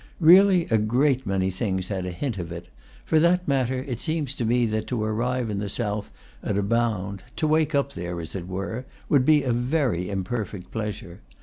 [0.19, 2.69] _Really, a great many things had a hint of it.
[3.05, 6.63] For that matter, it seems to me that to arrive in the south at a
[6.63, 11.21] bound to wake up there, as it were would be a very imperfect pleasure.